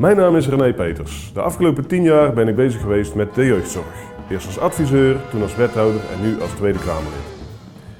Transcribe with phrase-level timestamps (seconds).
[0.00, 1.30] Mijn naam is René Peters.
[1.34, 3.94] De afgelopen tien jaar ben ik bezig geweest met de jeugdzorg.
[4.30, 7.28] Eerst als adviseur, toen als wethouder en nu als Tweede Kamerlid.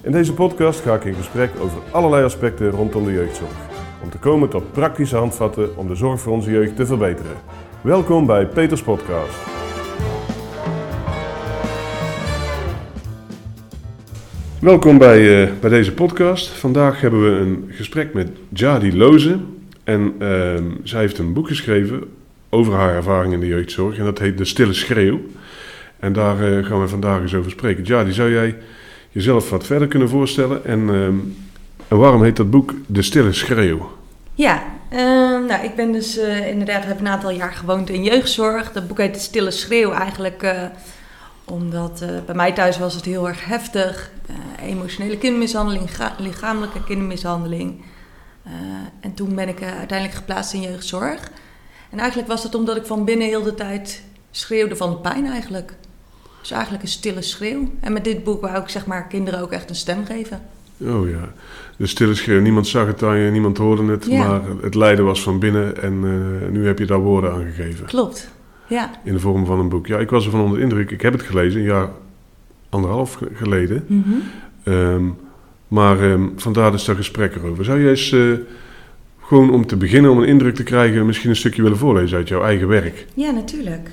[0.02, 3.56] In deze podcast ga ik in gesprek over allerlei aspecten rondom de jeugdzorg.
[4.02, 7.36] Om te komen tot praktische handvatten om de zorg voor onze jeugd te verbeteren.
[7.80, 9.38] Welkom bij Peters Podcast.
[14.60, 16.48] Welkom bij, uh, bij deze podcast.
[16.48, 19.38] Vandaag hebben we een gesprek met Jadi Loze.
[19.90, 22.02] En uh, zij heeft een boek geschreven
[22.48, 23.98] over haar ervaring in de jeugdzorg.
[23.98, 25.20] En dat heet De Stille Schreeuw.
[25.98, 27.84] En daar uh, gaan we vandaag eens over spreken.
[27.84, 28.56] Jadi, zou jij
[29.10, 30.64] jezelf wat verder kunnen voorstellen?
[30.64, 31.14] En, ehm,
[31.88, 33.90] en waarom heet dat boek De Stille Schreeuw?
[34.34, 38.72] Ja, ehm, nou, ik ben dus uh, inderdaad, heb een aantal jaar gewoond in jeugdzorg.
[38.72, 40.62] Dat boek heet De Stille Schreeuw eigenlijk uh,
[41.44, 44.10] omdat bij mij thuis was het heel erg heftig.
[44.66, 47.82] emotionele kindermishandeling, lichamelijke kindermishandeling.
[49.00, 51.30] En toen ben ik uiteindelijk geplaatst in jeugdzorg.
[51.90, 55.26] En eigenlijk was het omdat ik van binnen heel de tijd schreeuwde van de pijn
[55.26, 55.74] eigenlijk.
[56.40, 57.70] Dus eigenlijk een stille schreeuw.
[57.80, 60.40] En met dit boek wou ik zeg maar kinderen ook echt een stem geven.
[60.78, 61.32] Oh ja,
[61.76, 62.40] de stille schreeuw.
[62.40, 64.28] Niemand zag het aan je, niemand hoorde het, ja.
[64.28, 67.86] maar het lijden was van binnen en uh, nu heb je daar woorden aan gegeven.
[67.86, 68.30] Klopt,
[68.66, 68.90] ja.
[69.04, 69.86] In de vorm van een boek.
[69.86, 70.90] Ja, ik was ervan onder de indruk.
[70.90, 71.88] Ik heb het gelezen, een jaar
[72.68, 73.84] anderhalf geleden.
[73.86, 74.72] Mm -hmm.
[74.74, 75.16] um,
[75.70, 77.64] maar um, vandaar dus daar gesprek erover.
[77.64, 78.38] Zou jij eens uh,
[79.20, 82.28] gewoon om te beginnen, om een indruk te krijgen, misschien een stukje willen voorlezen uit
[82.28, 83.06] jouw eigen werk?
[83.14, 83.88] Ja, natuurlijk.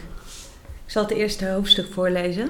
[0.86, 2.50] Ik zal het eerste hoofdstuk voorlezen.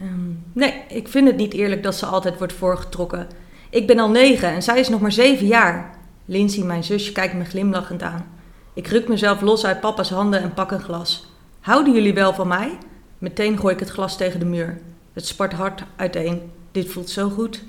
[0.00, 3.26] Um, nee, ik vind het niet eerlijk dat ze altijd wordt voorgetrokken.
[3.70, 5.98] Ik ben al negen en zij is nog maar zeven jaar.
[6.24, 8.26] Lindsay, mijn zusje, kijkt me glimlachend aan.
[8.74, 11.32] Ik ruk mezelf los uit papa's handen en pak een glas.
[11.60, 12.78] Houden jullie wel van mij?
[13.18, 14.80] Meteen gooi ik het glas tegen de muur.
[15.12, 16.40] Het spart hard uiteen.
[16.72, 17.62] Dit voelt zo goed.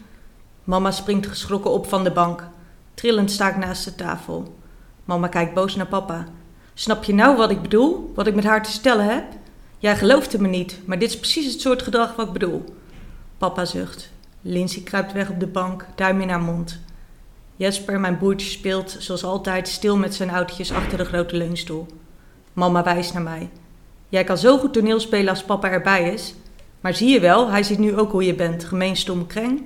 [0.64, 2.48] Mama springt geschrokken op van de bank.
[2.94, 4.56] Trillend sta ik naast de tafel.
[5.06, 6.26] Mama kijkt boos naar papa.
[6.74, 8.12] Snap je nou wat ik bedoel?
[8.16, 9.24] Wat ik met haar te stellen heb?
[9.78, 12.64] Jij geloofde me niet, maar dit is precies het soort gedrag wat ik bedoel.
[13.38, 14.12] Papa zucht.
[14.42, 16.80] Lindsay kruipt weg op de bank, duim in haar mond.
[17.56, 21.88] Jesper, mijn broertje, speelt zoals altijd stil met zijn oudjes achter de grote leunstoel.
[22.54, 23.50] Mama wijst naar mij.
[24.10, 26.34] Jij kan zo goed toneel spelen als papa erbij is.
[26.84, 29.62] Maar zie je wel, hij ziet nu ook hoe je bent, gemeen stom kreng.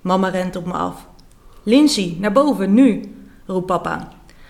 [0.00, 1.06] Mama rent op me af.
[1.62, 3.14] Lindsay, naar boven, nu,
[3.46, 4.08] roept papa.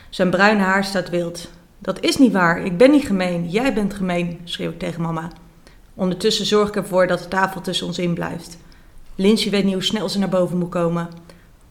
[0.08, 1.50] Zijn bruine haar staat wild.
[1.78, 5.30] Dat is niet waar, ik ben niet gemeen, jij bent gemeen, schreeuw ik tegen mama.
[5.94, 8.58] Ondertussen zorg ik ervoor dat de tafel tussen ons in blijft.
[9.14, 11.08] Lindsay weet niet hoe snel ze naar boven moet komen.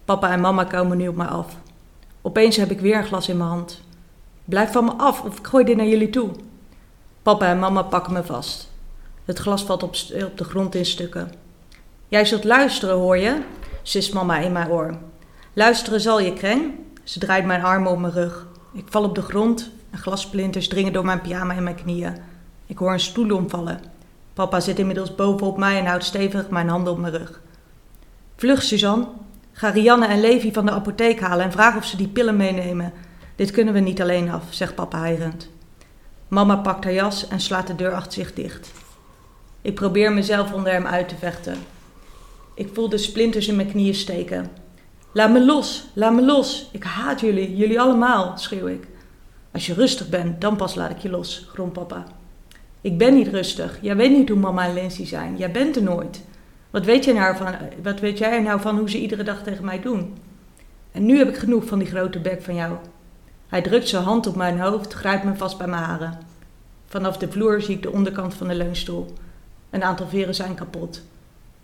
[0.05, 1.57] Papa en mama komen nu op mij af.
[2.21, 3.81] Opeens heb ik weer een glas in mijn hand.
[4.45, 6.29] Blijf van me af of ik gooi dit naar jullie toe.
[7.21, 8.75] Papa en mama pakken me vast.
[9.27, 11.31] Het glas valt op, op de grond in stukken.
[12.07, 13.41] Jij zult luisteren, hoor je?
[13.81, 14.97] sist mama in mijn oor.
[15.53, 16.73] Luisteren zal je, kreng.
[17.03, 18.47] Ze draait mijn armen op mijn rug.
[18.73, 22.17] Ik val op de grond en glassplinters dringen door mijn pyjama en mijn knieën.
[22.65, 23.79] Ik hoor een stoel omvallen.
[24.33, 27.41] Papa zit inmiddels bovenop mij en houdt stevig mijn handen op mijn rug.
[28.35, 29.07] Vlug, Suzanne.
[29.51, 32.93] Ga Rianne en Levi van de apotheek halen en vraag of ze die pillen meenemen.
[33.35, 35.49] Dit kunnen we niet alleen af, zegt papa hijrend.
[36.27, 38.71] Mama pakt haar jas en slaat de deur achter zich dicht.
[39.67, 41.55] Ik probeer mezelf onder hem uit te vechten.
[42.53, 44.49] Ik voel de splinters in mijn knieën steken.
[45.11, 46.69] Laat me los, laat me los.
[46.71, 48.87] Ik haat jullie, jullie allemaal, schreeuw ik.
[49.53, 52.05] Als je rustig bent, dan pas laat ik je los, gromt papa.
[52.81, 53.77] Ik ben niet rustig.
[53.81, 55.37] Jij weet niet hoe mama en Lindsay zijn.
[55.37, 56.23] Jij bent er nooit.
[56.69, 59.65] Wat weet, jij nou van, wat weet jij nou van hoe ze iedere dag tegen
[59.65, 60.17] mij doen?
[60.91, 62.75] En nu heb ik genoeg van die grote bek van jou.
[63.47, 66.17] Hij drukt zijn hand op mijn hoofd, grijpt me vast bij mijn haren.
[66.85, 69.13] Vanaf de vloer zie ik de onderkant van de leunstoel.
[69.69, 71.01] Een aantal veren zijn kapot.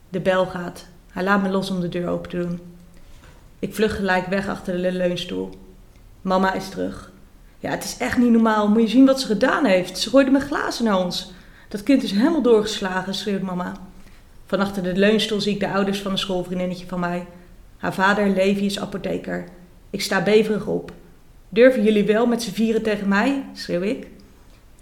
[0.09, 0.85] De bel gaat.
[1.11, 2.59] Hij laat me los om de deur open te doen.
[3.59, 5.49] Ik vlug gelijk weg achter de leunstoel.
[6.21, 7.11] Mama is terug.
[7.59, 8.67] Ja, het is echt niet normaal.
[8.67, 9.97] Moet je zien wat ze gedaan heeft.
[9.97, 11.31] Ze gooide mijn glazen naar ons.
[11.69, 13.73] Dat kind is helemaal doorgeslagen, schreeuwt mama.
[14.45, 17.25] Van achter de leunstoel zie ik de ouders van een schoolvriendinnetje van mij.
[17.77, 19.47] Haar vader, Levi, is apotheker.
[19.89, 20.91] Ik sta beverig op.
[21.49, 23.45] Durven jullie wel met z'n vieren tegen mij?
[23.53, 24.07] schreeuw ik.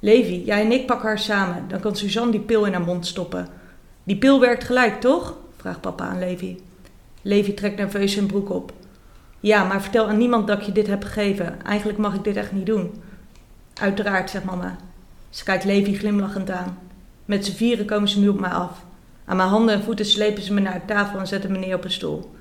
[0.03, 1.65] Levi, jij en ik pakken haar samen.
[1.67, 3.47] Dan kan Suzanne die pil in haar mond stoppen.
[4.03, 5.37] Die pil werkt gelijk, toch?
[5.57, 6.61] vraagt papa aan Levi.
[7.21, 8.73] Levi trekt nerveus zijn broek op.
[9.39, 11.63] Ja, maar vertel aan niemand dat ik je dit heb gegeven.
[11.63, 13.01] Eigenlijk mag ik dit echt niet doen.
[13.73, 14.75] Uiteraard, zegt mama.
[15.29, 16.77] Ze kijkt Levi glimlachend aan.
[17.25, 18.85] Met z'n vieren komen ze nu op mij af.
[19.25, 21.75] Aan mijn handen en voeten slepen ze me naar de tafel en zetten me neer
[21.75, 22.31] op een stoel.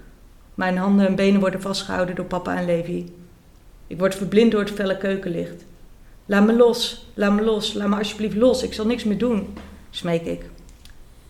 [0.54, 3.14] Mijn handen en benen worden vastgehouden door papa en Levi.
[3.86, 5.64] Ik word verblind door het felle keukenlicht.
[6.30, 9.56] Laat me los, laat me los, laat me alsjeblieft los, ik zal niks meer doen,
[9.90, 10.50] smeek ik.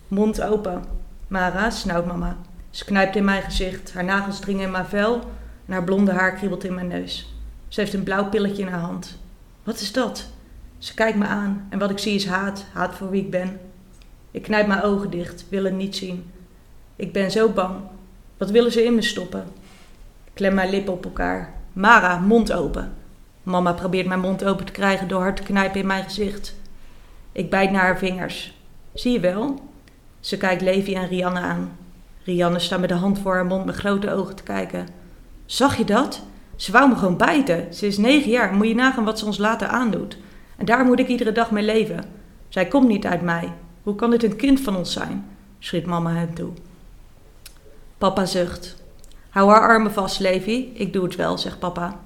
[0.07, 0.83] Mond open.
[1.27, 2.37] Mara, snauwt mama.
[2.69, 5.13] Ze knijpt in mijn gezicht, haar nagels dringen in mijn vel
[5.65, 7.33] en haar blonde haar kriebelt in mijn neus.
[7.67, 9.17] Ze heeft een blauw pilletje in haar hand.
[9.63, 10.29] Wat is dat?
[10.77, 13.59] Ze kijkt me aan en wat ik zie is haat, haat voor wie ik ben.
[14.31, 16.31] Ik knijp mijn ogen dicht, wil het niet zien.
[16.95, 17.75] Ik ben zo bang.
[18.37, 19.45] Wat willen ze in me stoppen?
[20.23, 21.53] Ik klem mijn lippen op elkaar.
[21.73, 22.99] Mara, mond open.
[23.43, 26.55] Mama probeert mijn mond open te krijgen door hard te knijpen in mijn gezicht.
[27.31, 28.53] Ik bijt naar haar vingers.
[28.93, 29.69] Zie je wel?
[30.19, 31.77] Ze kijkt Levi en Rianne aan.
[32.23, 34.87] Rianne staat met de hand voor haar mond met grote ogen te kijken.
[35.45, 36.21] Zag je dat?
[36.55, 37.73] Ze wou me gewoon bijten.
[37.73, 38.53] Ze is negen jaar.
[38.53, 40.17] Moet je nagaan wat ze ons later aandoet.
[40.57, 42.03] En daar moet ik iedere dag mee leven.
[42.49, 43.53] Zij komt niet uit mij.
[43.83, 45.25] Hoe kan dit een kind van ons zijn?
[45.59, 46.51] schreeuwt mama hem toe.
[47.97, 48.75] Papa zucht.
[49.29, 50.71] Hou haar armen vast, Levi.
[50.73, 51.99] Ik doe het wel, zegt papa.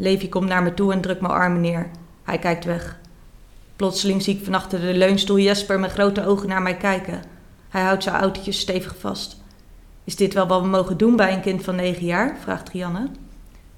[0.00, 1.90] Levi komt naar me toe en drukt mijn armen neer.
[2.22, 2.98] Hij kijkt weg.
[3.76, 7.22] Plotseling zie ik van achter de leunstoel Jesper met grote ogen naar mij kijken.
[7.68, 9.42] Hij houdt zijn autootje stevig vast.
[10.04, 12.36] Is dit wel wat we mogen doen bij een kind van negen jaar?
[12.42, 13.08] vraagt Rianne.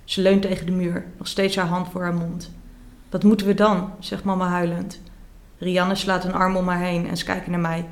[0.04, 2.50] Ze leunt tegen de muur, nog steeds haar hand voor haar mond.
[3.10, 3.90] Wat moeten we dan?
[3.98, 5.00] zegt mama huilend.
[5.58, 7.88] Rianne slaat een arm om haar heen en ze kijkt naar mij.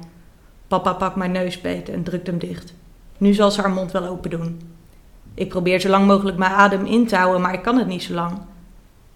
[0.68, 2.74] Papa pakt mijn neusbeet en drukt hem dicht.
[3.18, 4.60] Nu zal ze haar mond wel open doen.
[5.40, 8.02] Ik probeer zo lang mogelijk mijn adem in te houden, maar ik kan het niet
[8.02, 8.38] zo lang.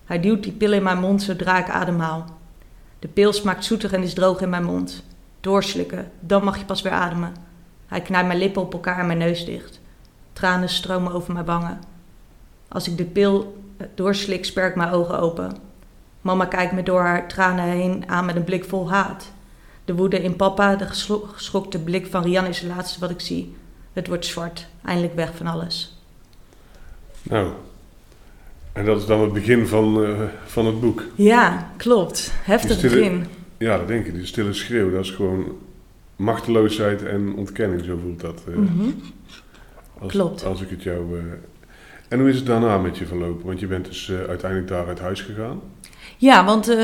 [0.05, 2.25] Hij duwt die pil in mijn mond zodra ik ademhaal.
[2.99, 5.05] De pil smaakt zoetig en is droog in mijn mond.
[5.41, 7.33] Doorslikken, dan mag je pas weer ademen.
[7.87, 9.81] Hij knijpt mijn lippen op elkaar en mijn neus dicht.
[10.33, 11.81] Tranen stromen over mijn wangen.
[12.69, 13.63] Als ik de pil
[13.95, 15.57] doorslik, sper ik mijn ogen open.
[16.21, 19.33] Mama kijkt me door haar tranen heen aan met een blik vol haat.
[19.85, 20.87] De woede in papa, de
[21.33, 23.57] geschokte blik van Rian is het laatste wat ik zie.
[23.93, 25.94] Het wordt zwart, eindelijk weg van alles.
[27.31, 27.53] Nou,
[28.73, 31.03] en dat is dan het begin van, uh, van het boek.
[31.15, 32.33] Ja, klopt.
[32.35, 33.27] Heftig begin.
[33.59, 34.15] Ja, dat denk ik.
[34.15, 35.45] Die stille schreeuw, dat is gewoon
[36.17, 38.43] machteloosheid en ontkenning, zo voelt dat.
[38.49, 38.95] Uh, mm
[39.99, 40.45] als, klopt.
[40.45, 41.17] Als ik het jou...
[41.17, 41.23] Uh,
[42.09, 43.47] en hoe is het daarna met je verlopen?
[43.47, 45.61] Want je bent dus uiteindelijk daar uit huis gegaan.
[46.17, 46.79] Ja, want uh,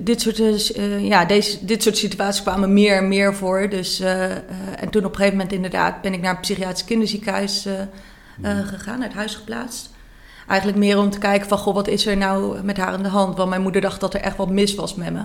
[0.00, 3.68] dit, soort, uh, ja, deze, dit soort situaties kwamen meer en meer voor.
[3.68, 7.68] Dus, en toen op een gegeven moment inderdaad ben ik naar een psychiatrisch kinderziekenhuis
[8.42, 8.64] hmm.
[8.64, 9.90] gegaan, uit huis geplaatst.
[10.48, 13.08] Eigenlijk meer om te kijken van, goh, wat is er nou met haar aan de
[13.08, 13.36] hand?
[13.36, 15.22] Want mijn moeder dacht dat er echt wat mis was met me.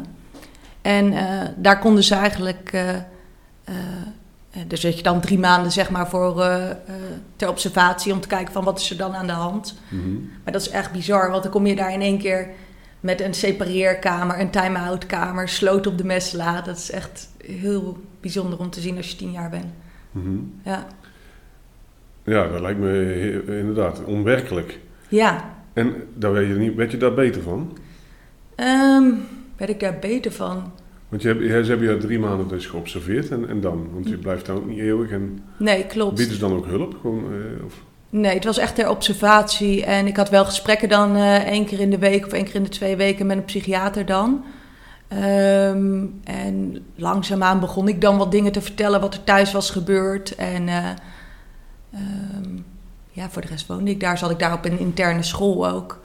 [0.81, 1.13] En
[1.57, 2.83] daar konden ze eigenlijk...
[4.67, 6.45] dus zit je dan drie maanden zeg maar voor,
[7.35, 9.77] ter observatie om te kijken van wat is er dan aan de hand.
[9.89, 12.49] Mm Maar dat is echt bizar, want dan kom je daar in één keer
[12.99, 16.61] met een separeerkamer, een time-out kamer, sloot op de mesla.
[16.61, 19.73] Dat is echt heel bijzonder om te zien als je tien jaar bent.
[20.11, 20.87] Mm Ja.
[22.25, 24.79] Ja, dat lijkt me inderdaad onwerkelijk.
[25.07, 25.53] Ja.
[25.73, 27.77] En daar weet je niet, werd je daar beter van?
[28.55, 29.27] Um,
[29.57, 30.71] werd ik daar beter van?
[31.09, 33.87] Want je hebt, ze hebben je drie maanden dus geobserveerd en, en dan?
[33.93, 35.11] Want je blijft daar ook niet eeuwig.
[35.11, 36.15] En nee, klopt.
[36.15, 36.97] Bieden ze dan ook hulp?
[37.01, 37.73] Gewoon, eh, of?
[38.09, 39.85] Nee, het was echt ter observatie.
[39.85, 42.55] En ik had wel gesprekken dan uh, één keer in de week of één keer
[42.55, 44.43] in de twee weken met een psychiater dan.
[45.13, 50.35] Um, en langzaamaan begon ik dan wat dingen te vertellen wat er thuis was gebeurd.
[50.35, 50.89] En uh,
[51.95, 52.65] um,
[53.11, 54.17] ja, voor de rest woonde ik daar.
[54.17, 55.99] Zat ik daar op een interne school ook.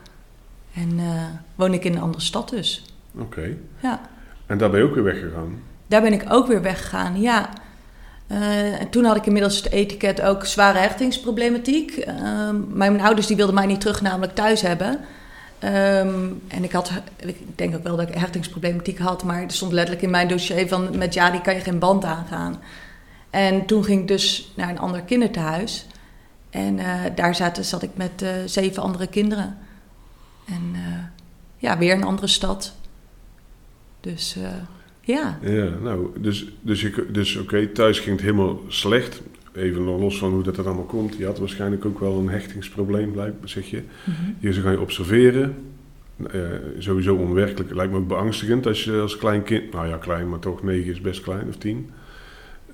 [0.74, 1.22] En uh,
[1.54, 2.84] woon ik in een andere stad dus.
[3.18, 3.56] Oké.
[3.80, 4.00] Ja.
[4.46, 5.62] En daar ben je ook weer weggegaan?
[5.86, 7.48] Daar ben ik ook weer weggegaan, ja.
[8.28, 12.06] Uh, en toen had ik inmiddels het etiket ook zware hechtingsproblematiek.
[12.06, 14.98] Uh, mijn ouders die wilden mij niet terug namelijk thuis hebben.
[15.64, 19.72] Um, en ik had, ik denk ook wel dat ik hechtingsproblematiek had, maar er stond
[19.72, 22.60] letterlijk in mijn dossier van met ja, die kan je geen band aangaan.
[23.30, 25.86] En toen ging ik dus naar een ander kinderthuis.
[26.50, 29.58] En uh, daar zaten, zat ik met zeven andere kinderen.
[30.46, 30.74] En
[31.56, 32.74] ja, weer een andere stad.
[34.00, 34.36] Dus
[35.00, 35.38] ja.
[35.42, 39.22] Ja, nou, dus, dus, dus oké, thuis ging het helemaal slecht.
[39.54, 41.16] Even los van hoe dat, dat allemaal komt.
[41.16, 43.82] Je had waarschijnlijk ook wel een hechtingsprobleem, zeg je.
[44.04, 44.36] Mm -hmm.
[44.38, 45.54] Je ga je observeren.
[46.78, 47.74] Sowieso onwerkelijk.
[47.74, 49.72] Lijkt me ook beangstigend als je als klein kind...
[49.72, 51.90] Nou ja, klein, maar toch negen is best klein, of tien.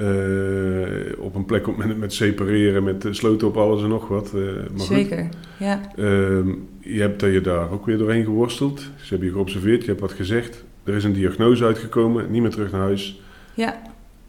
[0.01, 4.33] Uh, op een plek op, met, met separeren, met sloten op alles en nog wat.
[4.35, 5.37] Uh, maar Zeker, goed.
[5.59, 5.81] ja.
[5.97, 6.49] Ehm,
[6.81, 8.81] je hebt je daar ook weer doorheen geworsteld.
[8.81, 10.65] Ze hebben je geobserveerd, je hebt wat gezegd.
[10.85, 13.21] Er is een diagnose uitgekomen, niet meer terug naar huis.
[13.55, 13.83] Ja.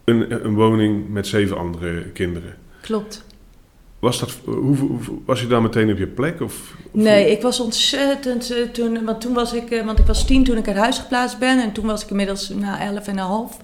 [0.04, 2.54] Een, een woning met zeven andere kinderen.
[2.80, 3.24] Klopt.
[3.98, 6.40] Was, dat, hoe, hoe, was je daar meteen op je plek?
[6.40, 10.44] Of, of nee, ik was ontzettend toen, want toen was ik, want ik was tien
[10.44, 13.18] toen ik uit huis geplaatst ben en toen was ik inmiddels na nou, elf en
[13.18, 13.58] een half.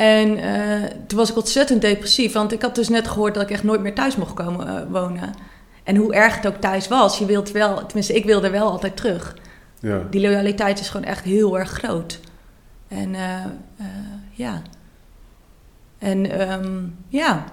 [0.00, 3.50] En uh, toen was ik ontzettend depressief, want ik had dus net gehoord dat ik
[3.50, 5.34] echt nooit meer thuis mocht komen wonen.
[5.82, 8.96] En hoe erg het ook thuis was, je wilt wel, tenminste ik wilde wel altijd
[8.96, 9.36] terug.
[9.80, 10.02] Ja.
[10.10, 12.20] Die loyaliteit is gewoon echt heel erg groot.
[12.88, 13.44] En uh,
[13.80, 13.86] uh,
[14.32, 14.62] ja.
[15.98, 17.44] En um, ja.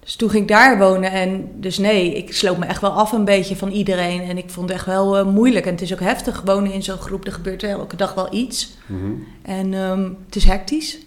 [0.00, 3.12] Dus toen ging ik daar wonen en dus nee, ik sloot me echt wel af
[3.12, 4.22] een beetje van iedereen.
[4.22, 5.66] En ik vond het echt wel eh, moeilijk.
[5.66, 7.26] En het is ook heftig wonen in zo'n groep.
[7.26, 8.76] Er gebeurt elke dag wel iets.
[8.86, 9.12] Mhm.
[9.42, 10.98] En ehm, het is hectisch.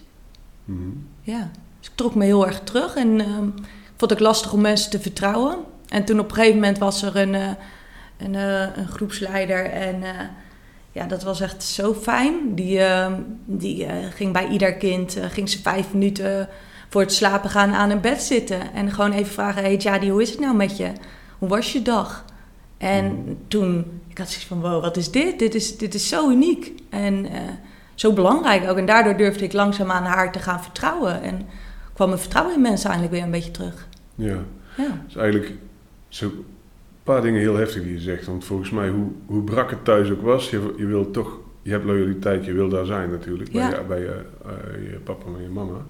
[0.66, 0.90] Mhm.
[1.22, 4.52] Ja, dus ik trok me heel erg terug en ehm, ik vond het ook lastig
[4.52, 5.56] om mensen te vertrouwen.
[5.88, 7.50] En toen op een gegeven moment was er een, eh,
[8.16, 10.10] een, eh, een groepsleider en eh,
[10.92, 12.54] ja, dat was echt zo fijn.
[12.54, 13.12] Die, ehm,
[13.44, 16.48] die ging bij ieder kind, ging ze vijf minuten
[16.88, 18.74] voor het slapen gaan aan een bed zitten.
[18.74, 20.92] En gewoon even vragen, hey Jadi, hoe is het nou met je?
[21.38, 22.24] Hoe was je dag?
[22.78, 25.38] En toen, ik had zoiets van, wow, wat is dit?
[25.38, 27.26] Dit is, dit is zo uniek en
[27.96, 28.76] zo belangrijk ook.
[28.76, 31.22] En daardoor durfde ik langzaam aan haar te gaan vertrouwen.
[31.22, 31.46] En
[31.94, 33.88] kwam mijn vertrouwen in mensen eindelijk weer een beetje terug.
[34.14, 34.38] Ja,
[34.76, 35.52] Ja, dus eigenlijk
[36.08, 36.44] zo een
[37.02, 38.26] paar dingen heel heftig die je zegt.
[38.26, 41.70] Want volgens mij, hoe, hoe brak het thuis ook was, je, je wil toch, je
[41.70, 43.52] hebt loyaliteit, je wil daar zijn natuurlijk.
[43.52, 45.86] Bij, je, bij je, eh, je papa en je mama.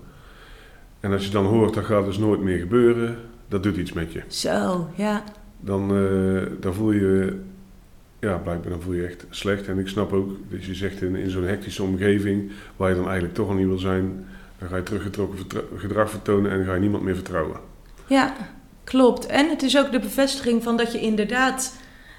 [1.00, 4.12] En als je dan hoort, dat gaat dus nooit meer gebeuren, dat doet iets met
[4.12, 4.22] je.
[4.28, 5.22] zo, ja.
[5.60, 7.40] Dan, eh, dan voel je,
[8.20, 9.68] ja, blijkbaar dan voel je echt slecht.
[9.68, 13.04] En ik snap ook, dus je zegt in, in zo'n hectische omgeving, waar je dan
[13.04, 14.26] eigenlijk toch al niet wil zijn,
[14.58, 15.38] dan ga je teruggetrokken
[15.76, 17.56] gedrag vertonen en ga je niemand meer vertrouwen.
[18.06, 18.34] Ja,
[18.84, 19.26] klopt.
[19.26, 21.72] En het is ook de bevestiging van dat je inderdaad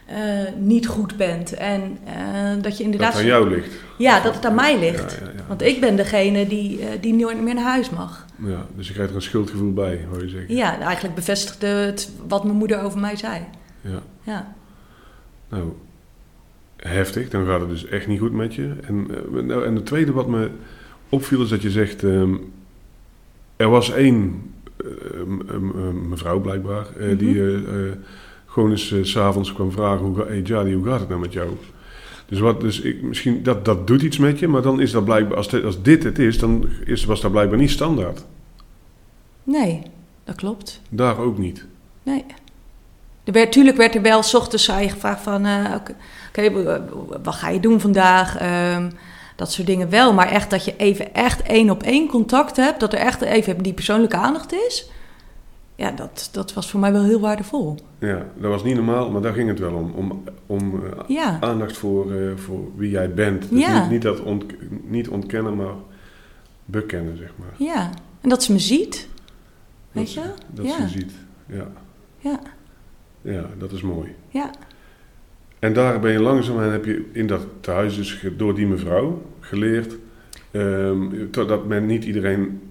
[0.07, 0.17] eh,
[0.57, 1.53] niet goed bent.
[1.53, 3.13] En eh, dat je inderdaad...
[3.13, 3.73] Dat het aan jou ligt.
[3.97, 5.11] Ja, dat het aan mij ligt.
[5.19, 5.43] Ja, ja, ja.
[5.47, 8.25] Want ik ben degene die, eh, die nooit meer naar huis mag.
[8.45, 10.55] Ja, dus je krijgt er een schuldgevoel bij, hoor je zeggen.
[10.55, 13.41] Ja, eigenlijk bevestigde het wat mijn moeder over mij zei.
[13.81, 14.01] Ja.
[14.23, 14.55] Ja,
[15.49, 15.73] Nou,
[16.77, 17.29] heftig.
[17.29, 18.73] Dan gaat het dus echt niet goed met je.
[18.81, 20.49] En, eh, nou, en het tweede wat me
[21.09, 22.03] opviel is dat je zegt...
[22.03, 22.33] ehm,
[23.55, 24.41] er was één
[24.77, 25.57] eh,
[26.09, 26.85] mevrouw blijkbaar...
[26.97, 27.65] eh, die Mhm.
[27.75, 27.91] eh,
[28.45, 30.05] gewoon eens s s'avonds kwam vragen...
[30.05, 31.49] Hoe, ga- hey Jadi, hoe gaat het nou met jou?
[32.25, 34.47] Dus, wat, dus ik, misschien dat, dat doet iets met je...
[34.47, 35.37] maar dan is dat blijkbaar...
[35.37, 38.25] Als, dit- als dit het is, dan is, was dat blijkbaar niet standaard.
[39.43, 39.81] nee,
[40.23, 40.81] dat klopt.
[40.89, 41.65] Daar ook niet.
[42.03, 42.25] Nee.
[43.27, 46.51] Er werd, tuurlijk werd er wel, s ochtends aan je gevraagd van, eh, oké,
[47.23, 48.37] wat ga je doen vandaag?
[48.37, 48.89] Ehm,
[49.35, 50.13] dat soort dingen wel.
[50.13, 53.63] Maar echt dat je even echt één op één contact hebt, dat er echt even
[53.63, 54.89] die persoonlijke aandacht is.
[55.75, 57.75] Ja, dat, dat was voor mij wel heel waardevol.
[57.99, 59.91] Ja, dat was niet normaal, maar daar ging het wel om.
[59.95, 63.49] Om, om eh, Ja, aandacht voor, eh, voor wie jij bent.
[63.49, 63.81] Dus Ja.
[63.81, 64.43] niet, niet, dat ont,
[64.83, 65.73] niet ontkennen, maar
[66.65, 67.67] bekennen, zeg maar.
[67.67, 67.89] ja.
[68.21, 69.07] En dat ze me ziet.
[69.91, 70.19] Weet dat je?
[70.21, 70.75] ze- Dat Ja.
[70.77, 71.11] ze ziet.
[71.45, 71.67] Ja.
[72.19, 72.39] Ja,
[73.33, 74.15] ja, dat is mooi.
[74.29, 74.49] ja.
[75.59, 79.21] En daar ben je langzaam en heb je in dat thuis dus door die mevrouw
[79.39, 79.95] geleerd...
[80.51, 82.61] ehm, dat men niet iedereen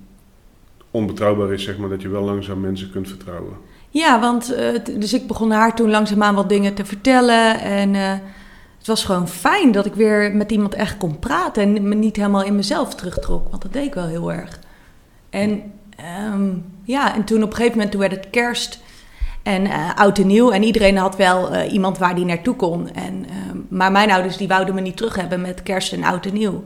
[0.90, 1.88] onbetrouwbaar is, zeg maar.
[1.88, 3.56] Dat je wel langzaam mensen kunt vertrouwen.
[3.90, 7.60] Ja, want eh, dus ik begon haar toen langzaamaan wat dingen te vertellen.
[7.60, 8.12] En eh,
[8.78, 11.62] het was gewoon fijn dat ik weer met iemand echt kon praten.
[11.62, 13.48] En me niet helemaal in mezelf terugtrok.
[13.50, 14.60] Want dat deed ik wel heel erg.
[15.30, 16.50] En ehm,
[16.84, 18.84] ja, en toen op een gegeven moment toen werd het kerst.
[19.46, 20.50] En eh, oud en nieuw.
[20.50, 22.94] En iedereen had wel eh, iemand waar die naartoe kon.
[22.94, 26.26] En, ehm, maar mijn ouders die wouden me niet terug hebben met kerst en oud
[26.26, 26.62] en nieuw.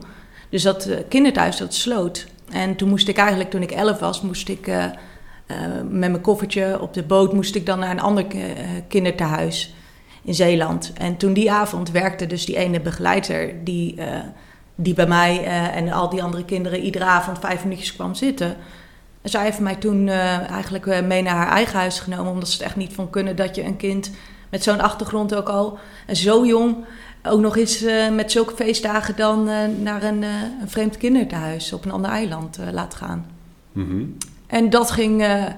[0.49, 2.27] Dus dat eh, kinderthuis dat sloot.
[2.51, 4.67] En toen moest ik eigenlijk, toen ik elf was, moest ik...
[5.89, 8.53] met mijn koffertje op de boot moest ik dan naar een ander ki-
[8.87, 9.73] kinderthuis
[10.23, 10.93] in Zeeland.
[10.93, 13.95] En toen die avond werkte dus die ene begeleider die,
[14.75, 18.55] die bij mij en al die andere kinderen iedere avond vijf minuutjes kwam zitten.
[19.21, 22.47] En zij heeft mij toen eh, eigenlijk eh, mee naar haar eigen huis genomen, omdat
[22.49, 24.11] ze het echt niet vond kunnen dat je een kind
[24.49, 26.75] met zo'n achtergrond ook al en zo jong
[27.23, 30.29] ook nog eens eh, met zulke feestdagen dan eh, naar een, eh,
[30.61, 33.25] een vreemd kinderthuis op een ander eiland eh, laat gaan.
[33.71, 34.03] Mhm.
[34.47, 35.53] En dat ging, eh, eh,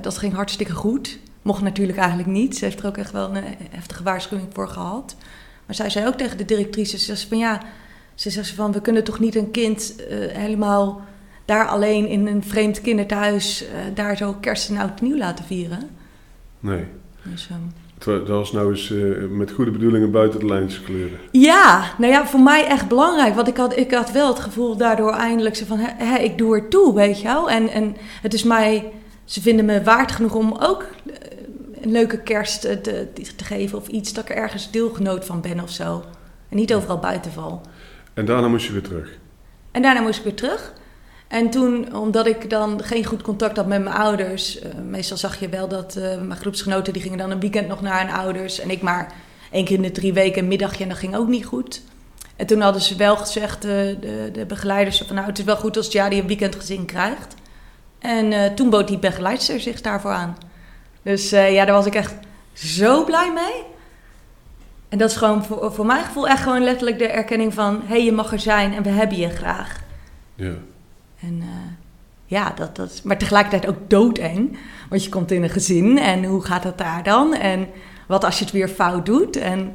[0.00, 1.18] dat ging hartstikke goed.
[1.42, 2.56] Mocht natuurlijk eigenlijk niet.
[2.56, 5.16] Ze heeft er ook echt wel een eh, heftige waarschuwing voor gehad.
[5.66, 7.62] Maar zij zei ook tegen de directrice, ze zei van ja,
[8.14, 11.00] ze zegt van we kunnen toch niet een kind eh, helemaal
[11.48, 15.90] daar alleen in een vreemd kinderthuis eh, daar zo kerst en oud nieuw laten vieren.
[16.60, 16.84] Nee.
[17.22, 21.18] Dus, ehm, Dat was nou eens eh, met goede bedoelingen buiten de lijntjes kleuren.
[21.30, 23.34] Ja, nou ja, voor mij echt belangrijk.
[23.34, 25.78] Want ik had, ik had wel het gevoel daardoor eindelijk zo van...
[25.80, 27.50] Hé, ik doe er toe, weet je wel.
[27.50, 28.92] En, en het is mij...
[29.24, 31.14] Ze vinden me waard genoeg om ook eh,
[31.80, 34.12] een leuke kerst te, te geven of iets.
[34.12, 36.04] Dat ik er ergens deelgenoot van ben of zo.
[36.48, 37.60] En niet overal buiten val.
[38.14, 39.18] En daarna moest je weer terug.
[39.70, 40.76] En daarna moest ik weer terug.
[41.28, 44.58] En toen, omdat ik dan geen goed contact had met mijn ouders...
[44.58, 46.92] eh, meestal zag je wel dat eh, mijn groepsgenoten...
[46.92, 48.60] die gingen dan een weekend nog naar hun ouders...
[48.60, 49.12] en ik maar
[49.50, 50.82] één keer in de drie weken een middagje...
[50.82, 51.82] en dat ging ook niet goed.
[52.36, 55.02] En toen hadden ze wel gezegd, eh, de, de begeleiders...
[55.06, 57.34] van nou, het is wel goed als Jadi een weekendgezin krijgt.
[57.98, 60.36] En toen bood die begeleidster zich daarvoor aan.
[61.02, 62.14] Dus ja, daar was ik echt
[62.52, 63.64] zo blij mee...
[64.88, 67.80] En dat is gewoon voor, voor mijn gevoel echt gewoon letterlijk de erkenning van...
[67.80, 69.80] hé, hey, je mag er zijn en we hebben je graag.
[70.34, 70.52] Ja.
[71.20, 71.46] En eh,
[72.26, 74.58] ja, dat, dat, maar tegelijkertijd ook doodeng.
[74.88, 77.34] Want je komt in een gezin en hoe gaat het daar dan?
[77.34, 77.66] En
[78.06, 79.36] wat als je het weer fout doet?
[79.36, 79.74] En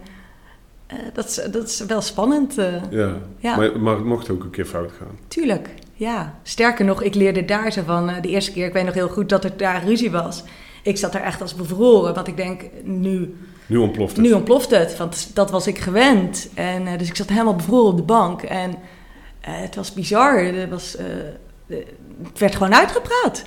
[0.88, 2.58] eh, dat, is, dat is wel spannend.
[2.58, 2.74] eh.
[2.90, 3.56] Ja, Ja.
[3.56, 5.18] Maar, maar het mocht ook een keer fout gaan.
[5.28, 6.34] Tuurlijk, ja.
[6.44, 9.30] Sterker nog, ik leerde daar zo van, de eerste keer, ik weet nog heel goed
[9.30, 10.44] dat er daar ruzie was.
[10.84, 13.36] Ik zat er echt als bevroren, want ik denk, nu,
[13.66, 14.26] Nu ontploft het.
[14.26, 16.50] nu ontploft het, want dat was ik gewend.
[16.54, 18.42] En, dus ik zat helemaal bevroren op de bank.
[18.42, 18.76] En
[19.52, 21.20] het was bizar, er was, eh,
[21.68, 21.86] eh,
[22.24, 23.44] het werd gewoon uitgepraat.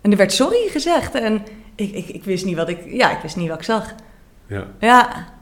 [0.00, 1.42] En er werd sorry gezegd en
[1.74, 3.94] ik, ik, ik wist niet wat ik, ja, ik wist niet wat ik zag.
[4.46, 4.66] Ja.
[4.80, 5.32] Ja,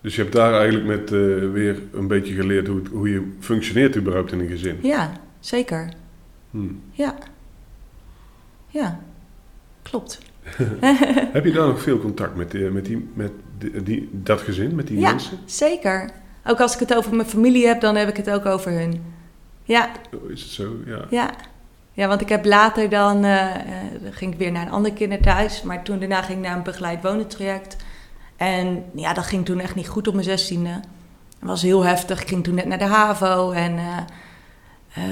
[0.00, 3.32] Dus je hebt daar eigenlijk met eh, weer een beetje geleerd hoe, het- hoe je
[3.40, 4.78] functioneert überhaupt in een gezin.
[4.82, 5.88] ja, zeker.
[6.50, 6.66] Hm.
[6.90, 7.14] Ja,
[8.68, 9.00] ja,
[9.82, 10.18] klopt.
[11.32, 14.86] Heb je daar nog veel contact met, met, die, met die, die- dat gezin, met
[14.86, 15.10] die Ja.
[15.10, 15.38] mensen?
[15.44, 16.10] Zeker.
[16.48, 19.14] Ook als ik het over mijn familie heb, dan heb ik het ook over hun.
[19.62, 20.76] Ja, Oh, Is het zo?
[20.86, 21.04] Ja.
[21.10, 21.30] ja.
[21.92, 25.62] Ja, want ik heb later dan, dan ging ik weer naar een ander kinderthuis.
[25.62, 27.76] Maar toen daarna ging ik naar een begeleid wonentraject.
[28.36, 30.70] En ja, dat ging toen echt niet goed op mijn zestiende.
[31.38, 32.20] Het was heel heftig.
[32.20, 33.50] Ik ging toen net naar de HAVO.
[33.50, 33.78] En,
[34.92, 35.04] eh,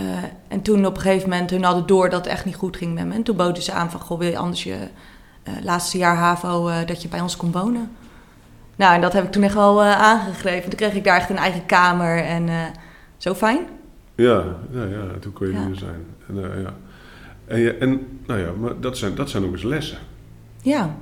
[0.49, 2.95] en toen op een gegeven moment, hun hadden door dat het echt niet goed ging
[2.95, 3.15] met me.
[3.15, 4.77] En toen boden ze aan van, goh, wil je anders je
[5.63, 7.91] laatste jaar HAVO, dat je bij ons kon wonen?
[8.77, 10.69] Nou, en dat heb ik toen echt wel eh, aangegrepen.
[10.71, 12.63] Toen kreeg ik daar echt een eigen kamer en eh,
[13.17, 13.59] zo fijn.
[14.15, 15.69] Ja, ja, ja, toen kon je Ja.
[15.69, 16.05] er zijn.
[16.29, 16.75] En, eh, ja.
[17.47, 19.99] En, en nou ja, maar dat zijn, dat zijn ook eens lessen.
[20.63, 20.97] Ja?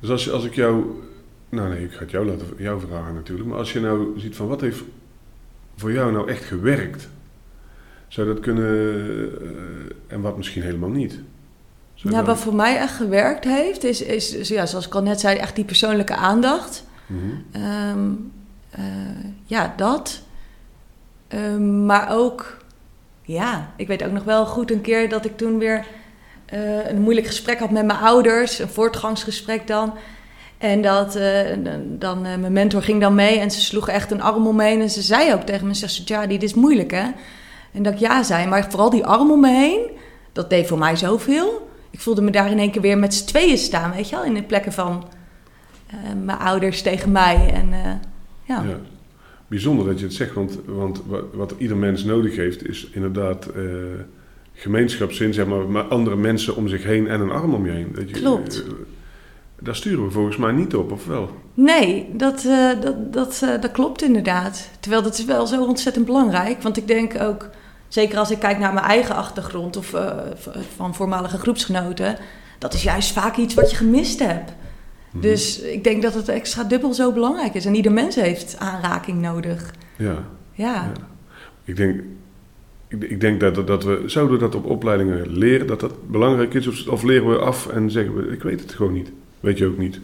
[0.00, 0.84] Dus als, je- als ik jou...
[1.48, 3.48] Nou nee, ik ga het jou, laten, jou vragen natuurlijk.
[3.48, 4.82] Maar als je nou ziet van wat heeft
[5.76, 7.08] voor jou nou echt gewerkt?
[8.08, 8.64] Zou dat kunnen...
[10.06, 11.20] en wat misschien helemaal niet?
[12.02, 15.20] Dat- wat voor mij echt gewerkt heeft, is, is, is, ja, zoals ik al net
[15.20, 16.84] zei, echt die persoonlijke aandacht.
[17.06, 17.20] Mhm.
[17.52, 18.10] Ehm,
[18.70, 18.82] eh,
[19.44, 20.20] ja, dat.
[21.28, 22.56] Ehm, maar ook,
[23.22, 25.86] ja, ik weet ook nog wel goed een keer dat ik toen weer
[26.46, 29.94] eh, een moeilijk gesprek had met mijn ouders, een voortgangsgesprek dan.
[30.58, 34.46] En dat eh, dan, mijn mentor ging dan mee en ze sloeg echt een arm
[34.46, 34.80] om me heen.
[34.80, 37.06] En ze zei ook tegen me, ze zei, ja, dit is moeilijk hè.
[37.72, 39.90] En dat ik ja zei, maar vooral die arm om me heen,
[40.32, 41.67] dat deed voor mij zoveel.
[41.98, 44.24] Ik voelde me daar in één keer weer met z'n tweeën staan, weet je wel.
[44.24, 45.04] In de plekken van
[45.86, 47.50] eh, mijn ouders tegen mij.
[47.52, 47.92] En eh,
[48.44, 48.62] ja.
[48.62, 48.78] Ja.
[49.46, 53.46] Bijzonder dat je het zegt, want, want wat, wat ieder mens nodig heeft is inderdaad
[53.46, 53.62] eh
[54.52, 57.92] gemeenschapszin, zeg maar, met andere mensen om zich heen en een arm om je heen.
[57.94, 58.64] Dat je, Klopt.
[59.60, 61.30] daar sturen we volgens mij niet op, of wel?
[61.54, 62.46] Nee, dat,
[62.80, 64.70] dat, dat, dat klopt inderdaad.
[64.80, 66.62] Terwijl dat is wel zo ontzettend belangrijk.
[66.62, 67.50] Want ik denk ook,
[67.88, 70.16] zeker als ik kijk naar mijn eigen achtergrond of eh,
[70.76, 72.16] van voormalige groepsgenoten,
[72.58, 74.52] dat is juist vaak iets wat je gemist hebt.
[75.10, 75.22] Mhm.
[75.22, 77.64] Dus ik denk dat het extra dubbel zo belangrijk is.
[77.64, 79.74] En ieder mens heeft aanraking nodig.
[79.96, 80.14] Ja,
[80.52, 80.92] Ja, Ja.
[81.64, 82.00] ik denk,
[82.88, 86.66] ik, denk dat, dat we, zouden we dat op opleidingen leren, dat dat belangrijk is,
[86.66, 89.10] of, of leren we af en zeggen we, ik weet het gewoon niet.
[89.40, 90.00] Weet je ook niet.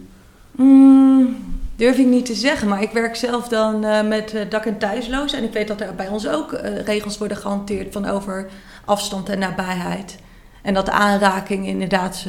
[0.51, 1.35] Mm,
[1.75, 4.77] durf ik niet te zeggen, maar ik werk zelf dan eh, met eh, dak- en
[4.77, 5.33] thuisloos.
[5.33, 8.47] En ik weet dat er bij ons ook eh, regels worden gehanteerd van over
[8.85, 10.17] afstand en nabijheid.
[10.61, 12.25] En dat de aanraking inderdaad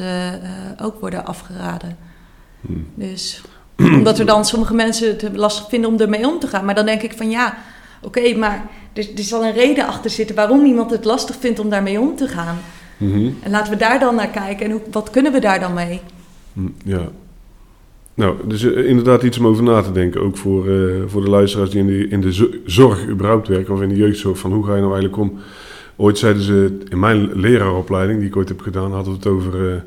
[0.81, 1.97] ook worden afgeraden.
[2.61, 2.73] Hm.
[2.95, 3.41] Dus
[3.97, 6.65] omdat er dan sommige mensen het lastig vinden om ermee om te gaan.
[6.65, 7.57] Maar dan denk ik van ja,
[8.01, 11.69] oké, maar er, er zal een reden achter zitten waarom iemand het lastig vindt om
[11.69, 12.57] daarmee om te gaan.
[12.97, 13.29] Mhm.
[13.43, 16.01] En laten we daar dan naar kijken en hoe, wat kunnen we daar dan mee?
[16.53, 17.01] Hm, Ja.
[18.17, 20.21] Nou, dus eh, inderdaad iets om over na te denken.
[20.21, 23.73] Ook voor, eh, voor de luisteraars die in de, in de zo- zorg überhaupt werken.
[23.73, 24.37] Of in de jeugdzorg.
[24.39, 25.39] Van hoe ga je nou eigenlijk om?
[25.95, 29.71] Ooit zeiden ze, in mijn leraaropleiding die ik ooit heb gedaan, hadden we het over
[29.73, 29.81] eh,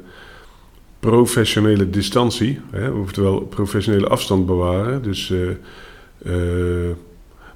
[1.01, 2.59] professionele distantie.
[2.71, 2.91] Hè?
[2.91, 5.03] Oftewel professionele afstand bewaren.
[5.03, 5.33] Dus,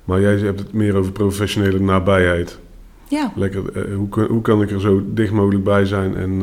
[0.05, 2.59] maar jij hebt het meer over professionele nabijheid.
[3.09, 3.63] Ja, Lekker,
[3.95, 6.43] hoe, hoe kan ik er zo dicht mogelijk bij zijn en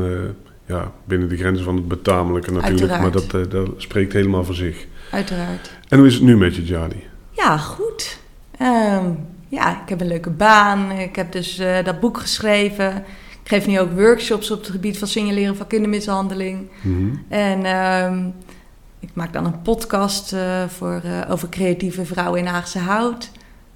[0.71, 3.01] ja, binnen de grenzen van het betamelijke natuurlijk, Uiteraard.
[3.01, 4.85] maar dat, eh, dat spreekt helemaal voor zich.
[5.11, 5.71] uiteraard.
[5.87, 7.03] En hoe is het nu met je, Jadi?
[7.31, 8.17] Ja, goed.
[8.57, 9.05] Ehm,
[9.47, 10.91] ja, ik heb een leuke baan.
[10.91, 12.97] Ik heb dus eh, dat boek geschreven.
[13.43, 16.69] Ik geef nu ook workshops op het gebied van signaleren van kindermishandeling.
[16.81, 17.15] Mhm.
[17.29, 18.25] En ehm,
[18.99, 23.31] ik maak dan een podcast eh, voor, over creatieve vrouwen in Haagse Hout.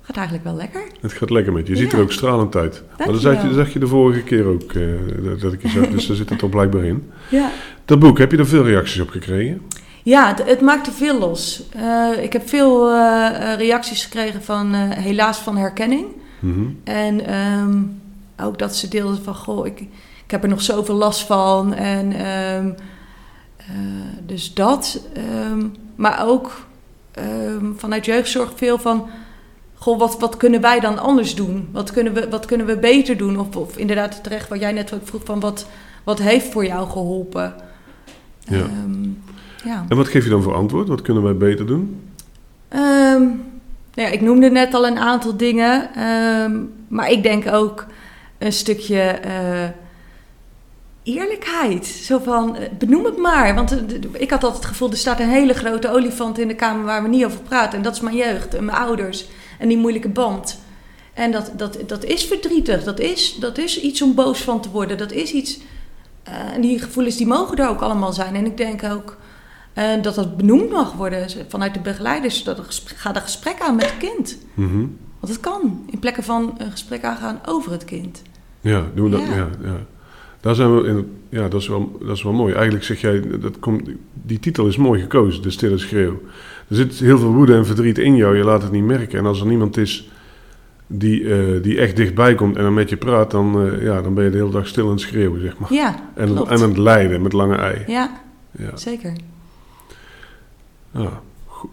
[0.05, 0.81] Gaat eigenlijk wel lekker.
[1.01, 1.73] Het gaat lekker met je.
[1.73, 2.83] Je ziet er ook stralend uit.
[2.97, 4.83] Maar dat zag je, dat zag je de vorige keer ook, eh,
[5.23, 7.11] dat, dat ik je zag, dus daar zit het toch blijkbaar in.
[7.29, 7.51] Ja,
[7.85, 9.61] Dat boek, heb je er veel reacties op gekregen?
[10.03, 11.63] ja het, het maakte veel los.
[11.75, 16.05] Eh, ik heb veel eh, reacties gekregen van, helaas van herkenning.
[16.39, 16.65] Mhm.
[16.83, 17.77] En ehm,
[18.47, 19.79] ook dat ze deelden van, goh, ik,
[20.25, 21.73] ik heb er nog zoveel last van.
[21.73, 22.69] En ehm,
[23.57, 23.65] eh,
[24.25, 25.01] dus dat.
[25.13, 25.65] ehm,
[25.95, 26.51] maar ook
[27.77, 29.07] vanuit jeugdzorg veel van,
[29.75, 31.69] goh, wat, wat kunnen wij dan anders doen?
[31.71, 33.39] Wat kunnen we, wat kunnen we beter doen?
[33.39, 35.67] Of, of inderdaad terecht wat jij net ook vroeg van wat,
[36.03, 37.53] wat heeft voor jou geholpen?
[38.39, 38.55] Ja.
[38.57, 39.03] Ehm,
[39.63, 39.85] ja.
[39.89, 40.87] En wat geef je dan voor antwoord?
[40.87, 42.01] Wat kunnen wij beter doen?
[42.67, 43.21] Ehm,
[43.93, 45.89] nou ja, ik noemde net al een aantal dingen.
[45.95, 47.85] ehm, maar ik denk ook
[48.37, 49.69] een stukje eh,
[51.03, 51.85] eerlijkheid.
[51.85, 53.55] Zo van, eh, benoem het maar.
[53.55, 56.55] Want eh, ik had altijd het gevoel, er staat een hele grote olifant in de
[56.55, 57.77] kamer waar we niet over praten.
[57.77, 59.27] En dat is mijn jeugd en mijn ouders
[59.59, 60.59] en die moeilijke band.
[61.13, 62.83] En dat, dat, dat is verdrietig.
[62.83, 64.97] Dat is, dat is iets om boos van te worden.
[64.97, 65.59] Dat is iets...
[66.23, 68.35] eh, en die gevoelens die mogen er ook allemaal zijn.
[68.35, 69.17] En ik denk ook
[69.73, 72.43] eh, dat dat benoemd mag worden vanuit de begeleiders.
[72.43, 74.37] Dat er gesprek, ga een gesprek aan met het kind.
[74.53, 74.77] Mhm.
[75.19, 75.85] Want het kan.
[75.89, 78.21] In plekken van een gesprek aangaan over het kind.
[78.61, 79.27] Ja, doen we dat.
[79.27, 79.35] Ja.
[79.35, 79.49] Ja.
[79.63, 79.77] Ja,
[80.39, 82.53] Daar zijn we in, ja, dat is, wel, dat is wel mooi.
[82.53, 86.21] Eigenlijk zeg jij, dat komt, die titel is mooi gekozen, De Stille Schreeuw.
[86.67, 89.19] Er zit heel veel woede en verdriet in jou, je laat het niet merken.
[89.19, 90.09] En als er niemand is
[90.87, 94.13] die, eh, die echt dichtbij komt en dan met je praat, dan, eh, ja, dan
[94.13, 95.73] ben je de hele dag stil aan het schreeuwen, zeg maar.
[95.73, 96.49] Ja, En, klopt.
[96.51, 97.83] en aan het lijden met lange ei.
[97.87, 98.11] Ja,
[98.51, 98.77] Ja.
[98.77, 99.13] zeker.
[100.93, 101.05] Ah,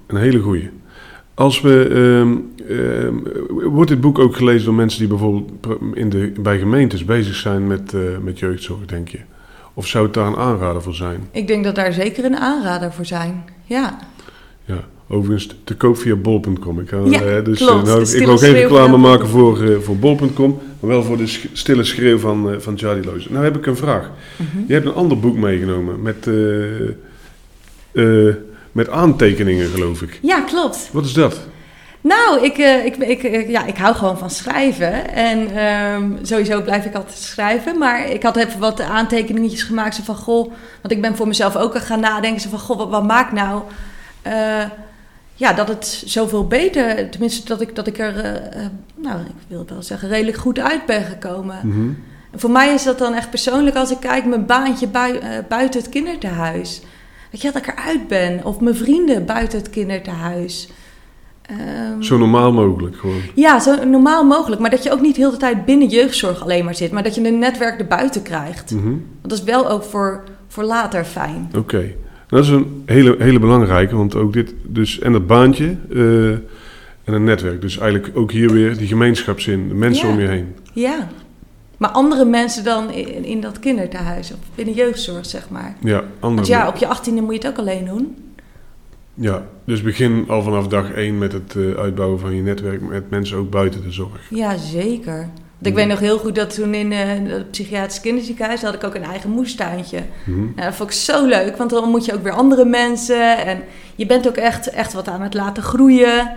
[0.07, 0.71] een hele goeie.
[1.35, 2.37] Als we, ehm,
[2.71, 3.15] ehm,
[3.71, 5.51] wordt dit boek ook gelezen door mensen die bijvoorbeeld
[5.95, 9.19] in de, bij gemeentes bezig zijn met, eh, met jeugdzorg, denk je?
[9.75, 11.29] Of zou het daar een aanrader voor zijn?
[11.31, 13.45] Ik denk dat daar zeker een aanrader voor zijn.
[13.65, 13.99] Ja,
[14.65, 16.81] Ja, overigens te koop via bol.com.
[16.81, 17.89] Ik, ga, Ja, eh, dus, klopt.
[17.89, 21.27] eh, nou, ik wil geen reclame maken voor, eh, voor bol.com, maar wel voor de
[21.27, 23.33] sch- stille schreeuw van, van Charlie Loze.
[23.33, 24.11] Nou heb ik een vraag.
[24.37, 24.59] Mhm.
[24.67, 26.27] Je hebt een ander boek meegenomen met,
[28.73, 30.19] met aantekeningen, geloof ik.
[30.23, 30.89] ja klopt.
[30.93, 31.41] Wat is dat?
[32.01, 35.13] Nou, ik, ik, ik, ja, ik hou gewoon van schrijven.
[35.15, 37.79] En ehm, sowieso blijf ik altijd schrijven.
[37.79, 39.95] Maar ik had even wat aantekeningetjes gemaakt.
[39.95, 42.41] Zo van, goh, want ik ben voor mezelf ook gaan nadenken.
[42.41, 43.63] Zo van, goh, wat, wat maakt nou...
[44.23, 44.65] eh,
[45.35, 47.11] ja, dat het zoveel beter...
[47.11, 50.59] Tenminste, dat ik, dat ik er, eh, eh, nou, ik wil wel zeggen, redelijk goed
[50.59, 51.57] uit ben gekomen.
[51.63, 51.89] Mhm.
[52.35, 55.89] Voor mij is dat dan echt persoonlijk als ik kijk mijn baantje bui- buiten het
[55.89, 56.83] kinderthuis.
[57.31, 58.45] Weet je, dat ik eruit ben.
[58.45, 60.69] Of mijn vrienden buiten het kinderthuis.
[61.43, 63.21] Ehm, Zo normaal mogelijk gewoon.
[63.35, 64.61] ja, zo normaal mogelijk.
[64.61, 66.93] Maar dat je ook niet heel de tijd binnen jeugdzorg alleen maar zit.
[66.93, 68.71] Maar dat je een netwerk erbuiten krijgt.
[68.71, 68.85] Mhm.
[68.89, 71.51] Want dat is wel ook voor, voor later fijn.
[71.57, 71.95] Oké.
[72.33, 76.31] Dat is een hele, hele belangrijke, want ook dit, dus, en dat baantje eh,
[77.05, 77.61] en een netwerk.
[77.61, 80.15] Dus eigenlijk ook hier weer die gemeenschapszin, de mensen Ja.
[80.15, 80.55] om je heen.
[80.73, 81.09] Ja.
[81.77, 84.33] Maar andere mensen dan in, in dat kinderthuis.
[84.33, 85.77] Of binnen jeugdzorg, zeg maar.
[85.81, 88.17] Ja, andere Want ja, op je achttiende moet je het ook alleen doen.
[89.15, 93.11] Ja, dus begin al vanaf dag één met het eh, uitbouwen van je netwerk met
[93.11, 94.21] mensen ook buiten de zorg.
[94.31, 95.29] Ja, zeker.
[95.63, 95.89] Want ik Mhm.
[95.89, 99.05] weet nog heel goed dat toen in eh, het psychiatrisch kinderziekenhuis had ik ook een
[99.05, 99.99] eigen moestuintje.
[100.25, 100.39] Mhm.
[100.41, 103.39] Nou, dat vond ik zo leuk, want dan ontmoet je ook weer andere mensen.
[103.47, 103.63] En
[103.95, 106.31] je bent ook echt, echt wat aan het laten groeien.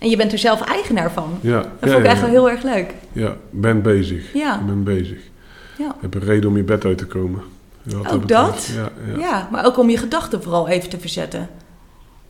[0.00, 1.38] En je bent er zelf eigenaar van.
[1.40, 2.94] Ja, Dat ja, vond ik ja, echt wel heel erg leuk.
[3.12, 4.32] Ja, ben bezig.
[4.32, 4.54] Ja.
[4.58, 5.18] Je bent bezig.
[5.78, 5.84] Ja.
[5.84, 7.42] Je hebt een reden om je bed uit te komen.
[7.96, 8.28] Ook betreft.
[8.28, 8.70] dat?
[9.18, 11.48] Ja, maar ook om je gedachten vooral even te verzetten.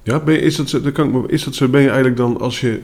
[0.03, 1.69] ja ben je, is, dat zo, dat kan ik is dat zo?
[1.69, 2.81] Ben je eigenlijk dan als je...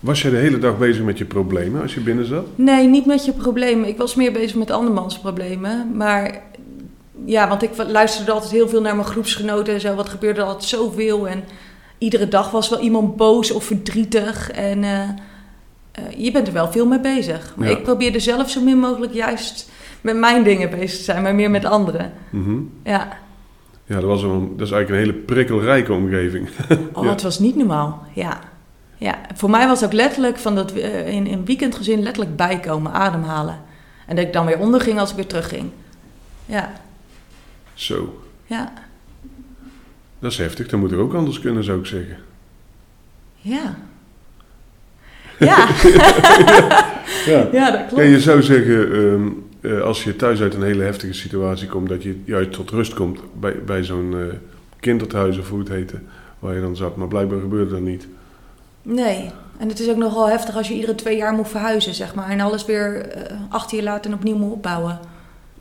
[0.00, 2.46] Was je de hele dag bezig met je problemen als je binnen zat?
[2.54, 3.88] Nee, niet met je problemen.
[3.88, 5.96] Ik was meer bezig met andermans problemen.
[5.96, 6.42] Maar
[7.24, 9.94] ja, want ik luisterde altijd heel veel naar mijn groepsgenoten en zo.
[9.94, 11.28] Wat gebeurde er altijd zoveel.
[11.28, 11.44] En
[11.98, 14.50] iedere dag was wel iemand boos of verdrietig.
[14.50, 15.08] En eh, eh,
[16.16, 17.54] je bent er wel veel mee bezig.
[17.56, 17.76] Maar Ja.
[17.76, 21.50] ik probeerde zelf zo min mogelijk juist met mijn dingen bezig te zijn, maar meer
[21.50, 22.12] met anderen.
[22.30, 22.58] Mhm.
[22.84, 23.08] Ja,
[23.84, 26.48] Ja, dat, was een, dat is eigenlijk een hele prikkelrijke omgeving.
[26.92, 27.10] oh, Ja.
[27.10, 28.02] het was niet normaal.
[28.14, 28.40] Ja.
[29.00, 33.60] Ja, voor mij was ook letterlijk van dat eh, in in weekendgezin letterlijk bijkomen, ademhalen.
[34.06, 35.70] En dat ik dan weer onderging als ik weer terugging.
[36.46, 36.72] Ja,
[37.74, 38.72] Zo, ja,
[40.18, 40.68] dat is heftig.
[40.68, 42.16] Dat moet er ook anders kunnen, zou ik zeggen.
[43.36, 43.76] ja.
[45.38, 45.68] Ja,
[47.26, 47.48] Ja.
[47.52, 48.02] ja dat klopt.
[48.02, 49.28] je zou zeggen, ehm,
[49.60, 52.94] eh, als je thuis uit een hele heftige situatie komt, dat je juist tot rust
[52.94, 54.34] komt bij, bij zo'n eh
[54.80, 55.98] kinderthuis of hoe het heette,
[56.38, 56.96] waar je dan zat.
[56.96, 58.08] Maar blijkbaar gebeurde dat niet.
[58.82, 62.14] Nee, en het is ook nogal heftig als je iedere twee jaar moet verhuizen, zeg
[62.14, 62.28] maar.
[62.28, 64.98] En alles weer eh, acht jaar later opnieuw moet opbouwen.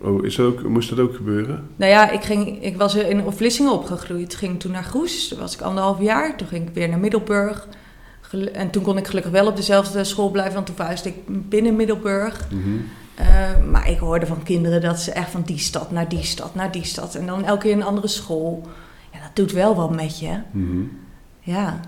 [0.01, 1.67] Oh, is dat ook, moest dat ook gebeuren?
[1.75, 4.35] Nou ja, ik, ging, ik was in Vlissingen opgegroeid.
[4.35, 6.37] Ging toen naar Goes, toen was ik anderhalf jaar.
[6.37, 7.67] Toen ging ik weer naar Middelburg.
[8.53, 11.75] En toen kon ik gelukkig wel op dezelfde school blijven, want toen verhuisde ik binnen
[11.75, 12.47] Middelburg.
[12.51, 12.69] Mhm.
[13.15, 16.55] Eh, maar ik hoorde van kinderen dat ze echt van die stad naar die stad
[16.55, 17.15] naar die stad.
[17.15, 18.67] En dan elke keer een andere school.
[19.13, 20.39] Ja, dat doet wel wat met je.
[20.51, 20.83] Mhm.
[21.39, 21.79] Ja,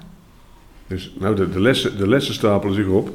[0.92, 3.10] Dus nou, de, de, lessen, de lessen stapelen zich op.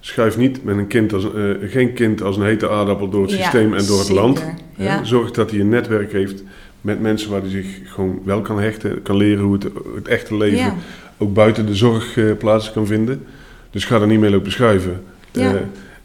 [0.00, 3.30] Schuif niet met een kind als, eh, geen kind als een hete aardappel door het
[3.30, 4.22] Ja, systeem en door het zeker.
[4.22, 4.44] land.
[4.76, 5.04] Ja.
[5.04, 6.42] Zorg dat hij een netwerk heeft
[6.80, 9.02] met mensen waar hij zich gewoon wel kan hechten.
[9.02, 10.74] Kan leren hoe het, het echte leven ja.
[11.18, 13.26] ook buiten de zorg eh, plaats kan vinden.
[13.70, 15.02] Dus ga er niet mee lopen schuiven.
[15.32, 15.52] Eh,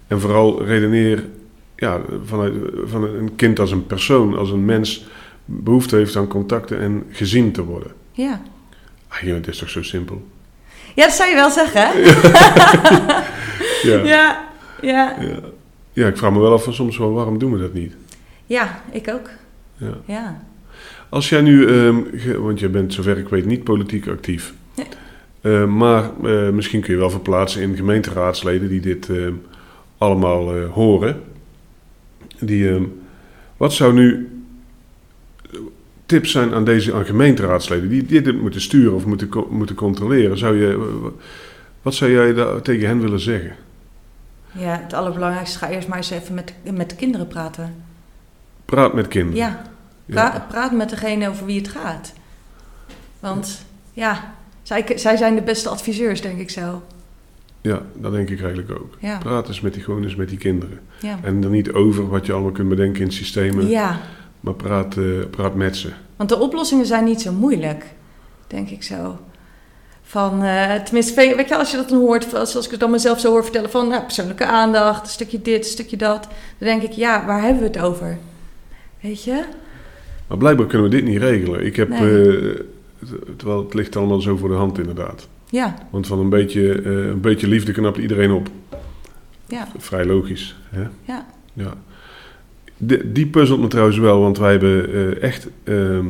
[0.08, 1.24] en vooral redeneer
[1.76, 2.54] ja, vanuit,
[2.86, 5.06] van een kind als een persoon, als een mens
[5.46, 7.92] behoefte heeft aan contacten en gezien te worden.
[8.12, 8.42] Ja.
[9.08, 10.22] Ah, joh, het is toch zo simpel?
[10.98, 11.92] Ja, dat zou je wel zeggen, hè?
[13.84, 14.04] Ja.
[14.04, 14.48] Ja,
[14.82, 15.16] ja.
[15.94, 16.08] Ja.
[16.08, 17.94] ik vraag me wel af van soms wel, waarom doen we dat niet?
[18.46, 19.30] Ja, ik ook.
[19.78, 19.94] Ja.
[20.06, 20.42] Ja.
[21.10, 24.86] Als jij nu, ehm, ge- want jij bent zover ik weet niet politiek actief, Nee.
[25.42, 29.34] Eh, maar eh, misschien kun je wel verplaatsen in gemeenteraadsleden die dit ehm,
[29.98, 31.22] allemaal eh, horen.
[32.40, 32.84] Die, ehm,
[33.58, 34.30] wat zou nu
[36.08, 40.38] tips zijn aan deze aan gemeenteraadsleden die dit moeten sturen of moeten, moeten controleren?
[40.38, 41.00] Zou je,
[41.82, 43.56] wat zou jij daar tegen hen willen zeggen?
[44.52, 47.76] Ja, het allerbelangrijkste, ga eerst maar eens even met, met de kinderen praten.
[48.66, 49.38] Praat met kinderen.
[49.38, 49.62] Ja,
[50.06, 52.14] pra- praat met degene over wie het gaat.
[53.20, 56.84] Want ja, zij, zij zijn de beste adviseurs, denk ik zo.
[57.62, 58.98] Ja, dat denk ik eigenlijk ook.
[59.00, 60.80] Ja, Praat eens met die, gewoon eens met die kinderen.
[61.02, 61.20] ja.
[61.24, 64.00] En er niet over wat je allemaal kunt bedenken in systemen, ja,
[64.48, 65.90] maar praat, eh, praat met ze.
[66.16, 67.86] want de oplossingen zijn niet zo moeilijk,
[68.48, 69.18] denk ik zo.
[70.04, 72.92] Van, eh, tenminste, weet je, als je dat dan hoort, als, als ik het dan
[72.92, 76.24] mezelf zo hoor vertellen van nou, persoonlijke aandacht, een stukje dit, een stukje dat,
[76.58, 78.18] dan denk ik, ja, waar hebben we het over?
[79.02, 79.44] Weet je?
[80.28, 81.66] Maar blijkbaar kunnen we dit niet regelen.
[81.66, 82.00] Ik heb, Nee.
[82.50, 82.60] eh,
[83.38, 85.28] terwijl het ligt allemaal zo voor de hand inderdaad.
[85.50, 88.50] Ja, Want van een beetje, een beetje liefde knapt iedereen op.
[89.46, 90.56] ja, Vrij logisch.
[90.70, 90.82] Hè?
[91.04, 91.26] ja.
[91.54, 91.74] Ja.
[92.78, 95.48] Die, die puzzelt me trouwens wel, want wij hebben eh, echt...
[95.64, 96.06] ehm,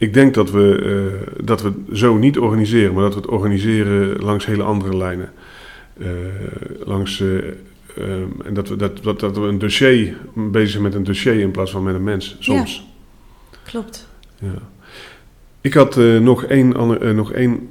[0.00, 3.30] ik denk dat we, eh, dat we het zo niet organiseren, maar dat we het
[3.30, 5.32] organiseren langs hele andere lijnen.
[5.98, 6.06] Eh,
[6.84, 7.36] langs, eh,
[7.96, 11.40] ehm, en dat we, dat, dat, dat we een dossier bezig zijn met een dossier
[11.40, 12.86] in plaats van met een mens, soms.
[13.64, 14.08] Klopt.
[14.38, 14.58] Ja.
[15.60, 16.68] Ik had nog, één,
[17.14, 17.68] nog één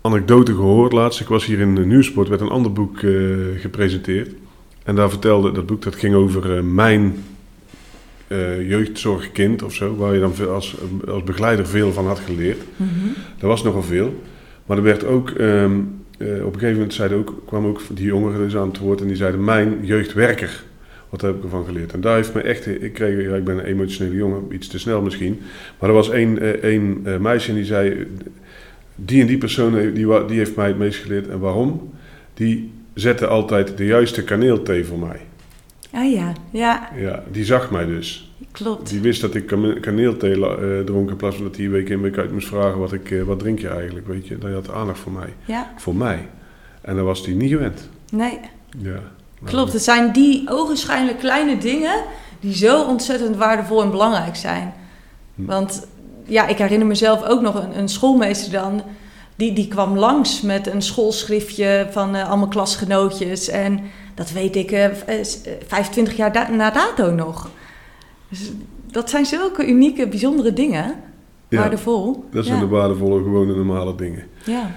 [0.00, 1.20] anekdote gehoord laatst.
[1.20, 2.98] Ik was hier in de Nieuwsport, werd een ander boek
[3.56, 4.34] gepresenteerd.
[4.84, 7.14] En daar vertelde, dat boek dat ging over eh, mijn
[8.26, 9.96] eh, jeugdzorgkind of zo.
[9.96, 10.76] Waar je dan als,
[11.08, 12.62] als begeleider veel van had geleerd.
[12.76, 12.88] Mhm.
[13.38, 14.22] Er was nogal veel.
[14.66, 15.72] Maar er werd ook, ehm,
[16.18, 19.00] eh, op een gegeven moment zeiden ook, kwamen ook die jongeren dus aan het woord.
[19.00, 20.64] En die zeiden, mijn jeugdwerker.
[21.08, 21.92] Wat heb ik ervan geleerd?
[21.92, 24.78] En daar heeft me echt, ik kreeg, ja, ik ben een emotionele jongen, iets te
[24.78, 25.40] snel misschien.
[25.78, 28.06] Maar er was één, één meisje en die zei,
[28.94, 31.28] die en die persoon die, die heeft mij het meest geleerd.
[31.28, 31.92] En waarom?
[32.34, 35.20] Die zette altijd de juiste kaneelthee voor mij.
[35.92, 38.32] Ah ja, ja, Ja, die zag mij dus.
[38.50, 38.88] klopt.
[38.88, 39.46] Die wist dat ik
[39.80, 42.92] kaneelthee eh, dronk in plaats van dat hij week in week uit moest vragen wat,
[42.92, 44.36] ik, eh, wat drink je eigenlijk, weet je.
[44.42, 45.34] Hij had aandacht voor mij.
[45.44, 46.28] Ja, Voor mij.
[46.80, 47.88] En dat was hij niet gewend.
[48.10, 48.38] nee,
[48.78, 48.90] Ja.
[48.90, 49.72] Nou, klopt.
[49.72, 51.94] Het zijn die ogenschijnlijk kleine dingen
[52.40, 54.72] die zo ontzettend waardevol en belangrijk zijn.
[55.34, 55.44] Hm.
[55.44, 55.86] Want
[56.24, 58.82] ja, ik herinner mezelf ook nog een, een schoolmeester dan.
[59.36, 63.48] Die, die kwam langs met een schoolschriftje van eh, allemaal klasgenootjes.
[63.48, 63.80] En
[64.14, 67.50] dat weet ik v- eh, s- eh, 25 jaar da- na dato nog.
[68.28, 68.52] Dus
[68.90, 70.94] dat zijn zulke unieke, bijzondere dingen.
[71.48, 72.24] Ja, Waardevol.
[72.32, 72.62] dat zijn ja.
[72.64, 74.24] de waardevolle, gewone, normale dingen.
[74.44, 74.70] Ja.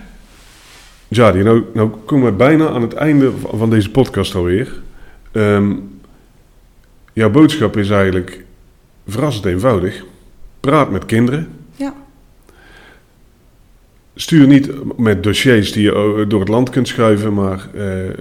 [1.08, 4.82] Jadi, nou, nou komen we bijna aan het einde van van deze podcast alweer.
[5.32, 5.74] Ehm,
[7.14, 8.46] jouw boodschap is eigenlijk
[9.08, 10.04] verrassend eenvoudig.
[10.60, 11.50] Praat met kinderen.
[11.76, 11.94] Ja.
[14.18, 18.16] Stuur niet met dossiers die je eh, door het land kunt schuiven, maar eh, eh,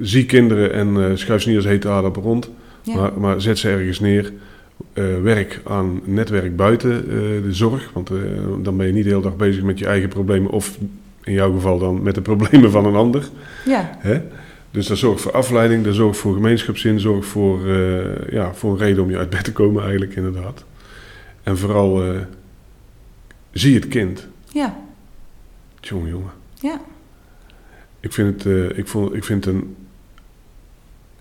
[0.00, 2.50] zie kinderen en schuif ze niet als hete aardappel rond.
[2.82, 2.94] Ja.
[2.94, 4.32] Maar, maar zet ze ergens neer.
[5.22, 7.08] Werk aan netwerk buiten
[7.42, 7.90] de zorg.
[7.92, 8.10] Want
[8.62, 10.50] dan ben je niet de hele dag bezig met je eigen problemen.
[10.50, 10.78] Of
[11.24, 13.28] in jouw geval dan met de problemen van een ander.
[13.64, 14.20] ja, Hè?
[14.70, 17.60] Dus dat zorgt voor afleiding, dat zorgt voor gemeenschapszin, zorgt voor,
[18.30, 20.64] ja, voor een reden om je uit bed te komen eigenlijk inderdaad.
[21.42, 22.02] En vooral
[23.50, 24.26] zie het kind.
[24.52, 24.76] ja,
[25.88, 26.30] Jongen, jongen.
[26.54, 26.80] ja.
[28.00, 29.76] Ik vind het, eh, ik vond, ik vind het een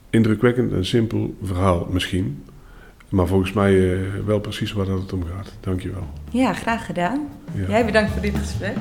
[0.10, 2.44] indrukwekkend en simpel verhaal misschien.
[3.10, 5.54] Maar volgens mij eh, wel precies waar dat het om gaat.
[5.60, 6.08] Dankjewel.
[6.30, 7.28] Ja, graag gedaan.
[7.54, 7.68] Ja.
[7.68, 8.76] Jij bedankt voor dit gesprek.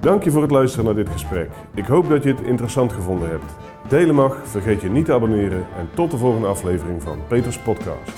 [0.00, 1.50] Dank je voor het luisteren naar dit gesprek.
[1.74, 3.52] Ik hoop dat je het interessant gevonden hebt.
[3.88, 8.10] Delen mag, vergeet je niet te abonneren en tot de volgende aflevering van Peters Podcast.